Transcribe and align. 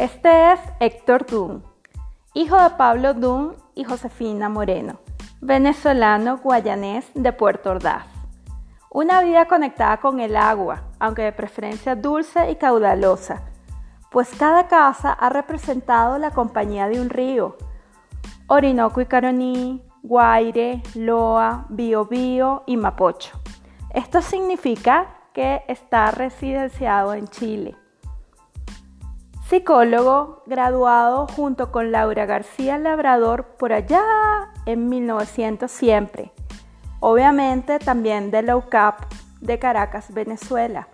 Este 0.00 0.52
es 0.54 0.60
Héctor 0.80 1.26
Dunn, 1.26 1.62
hijo 2.32 2.58
de 2.58 2.70
Pablo 2.70 3.12
Dunn 3.12 3.54
y 3.74 3.84
Josefina 3.84 4.48
Moreno, 4.48 4.98
venezolano 5.42 6.38
guayanés 6.38 7.10
de 7.12 7.34
Puerto 7.34 7.72
Ordaz. 7.72 8.06
Una 8.90 9.20
vida 9.20 9.44
conectada 9.44 9.98
con 9.98 10.18
el 10.20 10.36
agua, 10.36 10.84
aunque 10.98 11.20
de 11.20 11.32
preferencia 11.32 11.96
dulce 11.96 12.50
y 12.50 12.56
caudalosa, 12.56 13.42
pues 14.10 14.30
cada 14.38 14.68
casa 14.68 15.12
ha 15.12 15.28
representado 15.28 16.16
la 16.16 16.30
compañía 16.30 16.88
de 16.88 16.98
un 16.98 17.10
río. 17.10 17.58
Orinoco 18.46 19.02
y 19.02 19.04
Caroní, 19.04 19.84
Guaire, 20.02 20.82
Loa, 20.94 21.66
Biobío 21.68 22.62
y 22.64 22.78
Mapocho. 22.78 23.38
Esto 23.92 24.22
significa 24.22 25.08
que 25.34 25.62
está 25.68 26.10
residenciado 26.10 27.12
en 27.12 27.28
Chile. 27.28 27.76
Psicólogo, 29.50 30.44
graduado 30.46 31.26
junto 31.26 31.72
con 31.72 31.90
Laura 31.90 32.24
García 32.24 32.78
Labrador 32.78 33.56
por 33.58 33.72
allá 33.72 34.00
en 34.64 34.88
1900 34.88 35.68
siempre. 35.68 36.30
Obviamente 37.00 37.80
también 37.80 38.30
de 38.30 38.42
la 38.42 38.56
UCAP 38.56 39.12
de 39.40 39.58
Caracas, 39.58 40.14
Venezuela. 40.14 40.86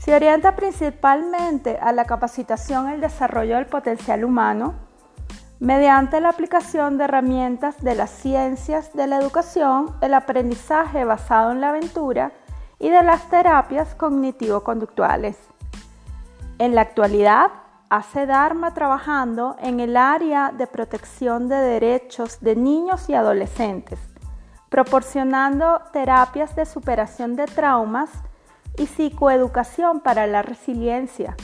Se 0.00 0.16
orienta 0.16 0.56
principalmente 0.56 1.78
a 1.80 1.92
la 1.92 2.06
capacitación 2.06 2.90
y 2.90 2.94
el 2.94 3.00
desarrollo 3.00 3.54
del 3.54 3.66
potencial 3.66 4.24
humano 4.24 4.74
mediante 5.60 6.20
la 6.20 6.30
aplicación 6.30 6.98
de 6.98 7.04
herramientas 7.04 7.80
de 7.84 7.94
las 7.94 8.10
ciencias 8.10 8.94
de 8.94 9.06
la 9.06 9.18
educación, 9.18 9.94
el 10.00 10.14
aprendizaje 10.14 11.04
basado 11.04 11.52
en 11.52 11.60
la 11.60 11.68
aventura 11.68 12.32
y 12.80 12.90
de 12.90 13.04
las 13.04 13.30
terapias 13.30 13.94
cognitivo-conductuales. 13.94 15.38
En 16.58 16.74
la 16.74 16.80
actualidad, 16.80 17.50
hace 17.90 18.26
Dharma 18.26 18.74
trabajando 18.74 19.56
en 19.60 19.80
el 19.80 19.96
área 19.96 20.52
de 20.52 20.66
protección 20.66 21.48
de 21.48 21.56
derechos 21.56 22.40
de 22.40 22.56
niños 22.56 23.08
y 23.08 23.14
adolescentes, 23.14 24.00
proporcionando 24.68 25.80
terapias 25.92 26.56
de 26.56 26.66
superación 26.66 27.36
de 27.36 27.46
traumas 27.46 28.10
y 28.76 28.86
psicoeducación 28.86 30.00
para 30.00 30.26
la 30.26 30.42
resiliencia. 30.42 31.36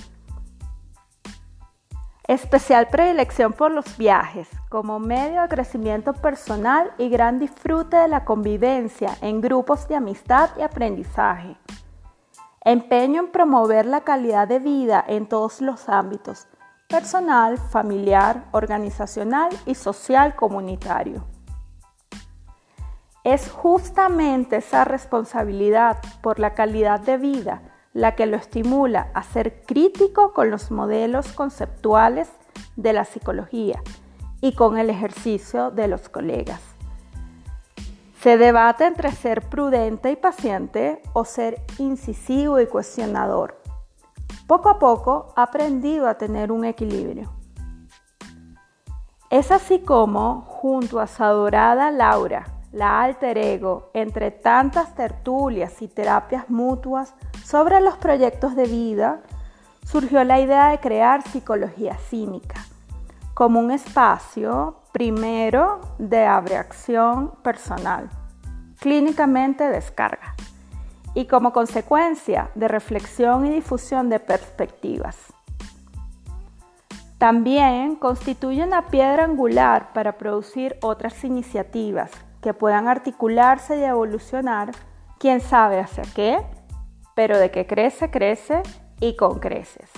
Especial 2.28 2.88
predilección 2.88 3.52
por 3.52 3.72
los 3.72 3.96
viajes 3.98 4.48
como 4.68 4.98
medio 4.98 5.42
de 5.42 5.48
crecimiento 5.48 6.12
personal 6.12 6.92
y 6.96 7.08
gran 7.08 7.38
disfrute 7.38 7.96
de 7.96 8.08
la 8.08 8.24
convivencia 8.24 9.16
en 9.20 9.40
grupos 9.40 9.88
de 9.88 9.96
amistad 9.96 10.50
y 10.56 10.62
aprendizaje. 10.62 11.56
Empeño 12.64 13.22
en 13.22 13.32
promover 13.32 13.86
la 13.86 14.02
calidad 14.02 14.46
de 14.46 14.60
vida 14.60 15.04
en 15.08 15.26
todos 15.26 15.60
los 15.60 15.88
ámbitos, 15.88 16.46
personal, 16.88 17.58
familiar, 17.58 18.44
organizacional 18.52 19.50
y 19.66 19.74
social 19.74 20.36
comunitario. 20.36 21.24
Es 23.24 23.50
justamente 23.50 24.56
esa 24.58 24.84
responsabilidad 24.84 25.98
por 26.20 26.38
la 26.38 26.54
calidad 26.54 27.00
de 27.00 27.18
vida 27.18 27.62
la 27.94 28.14
que 28.14 28.26
lo 28.26 28.36
estimula 28.36 29.10
a 29.12 29.24
ser 29.24 29.62
crítico 29.66 30.32
con 30.32 30.50
los 30.50 30.70
modelos 30.70 31.32
conceptuales 31.32 32.30
de 32.76 32.92
la 32.92 33.04
psicología 33.04 33.82
y 34.40 34.54
con 34.54 34.78
el 34.78 34.88
ejercicio 34.88 35.72
de 35.72 35.88
los 35.88 36.08
colegas. 36.08 36.71
Se 38.22 38.38
debate 38.38 38.86
entre 38.86 39.10
ser 39.10 39.42
prudente 39.48 40.12
y 40.12 40.14
paciente 40.14 41.02
o 41.12 41.24
ser 41.24 41.60
incisivo 41.78 42.60
y 42.60 42.68
cuestionador. 42.68 43.60
Poco 44.46 44.68
a 44.68 44.78
poco 44.78 45.32
ha 45.34 45.42
aprendido 45.42 46.06
a 46.06 46.14
tener 46.14 46.52
un 46.52 46.64
equilibrio. 46.64 47.32
Es 49.28 49.50
así 49.50 49.80
como, 49.80 50.42
junto 50.42 51.00
a 51.00 51.08
su 51.08 51.24
adorada 51.24 51.90
Laura, 51.90 52.46
la 52.70 53.02
alter 53.02 53.38
ego, 53.38 53.90
entre 53.92 54.30
tantas 54.30 54.94
tertulias 54.94 55.82
y 55.82 55.88
terapias 55.88 56.48
mutuas 56.48 57.16
sobre 57.44 57.80
los 57.80 57.96
proyectos 57.96 58.54
de 58.54 58.66
vida, 58.66 59.22
surgió 59.84 60.22
la 60.22 60.38
idea 60.38 60.68
de 60.68 60.78
crear 60.78 61.22
psicología 61.22 61.96
cínica 61.96 62.66
como 63.42 63.58
un 63.58 63.72
espacio 63.72 64.76
primero 64.92 65.80
de 65.98 66.24
abreacción 66.24 67.32
personal, 67.42 68.08
clínicamente 68.78 69.64
descarga, 69.68 70.36
y 71.12 71.26
como 71.26 71.52
consecuencia 71.52 72.52
de 72.54 72.68
reflexión 72.68 73.44
y 73.44 73.50
difusión 73.50 74.10
de 74.10 74.20
perspectivas. 74.20 75.16
También 77.18 77.96
constituye 77.96 78.62
una 78.62 78.86
piedra 78.86 79.24
angular 79.24 79.92
para 79.92 80.18
producir 80.18 80.76
otras 80.80 81.24
iniciativas 81.24 82.12
que 82.40 82.54
puedan 82.54 82.86
articularse 82.86 83.76
y 83.76 83.82
evolucionar, 83.82 84.70
quién 85.18 85.40
sabe 85.40 85.80
hacia 85.80 86.04
qué, 86.14 86.38
pero 87.16 87.38
de 87.38 87.50
que 87.50 87.66
crece, 87.66 88.08
crece 88.08 88.62
y 89.00 89.16
con 89.16 89.40
creces. 89.40 89.90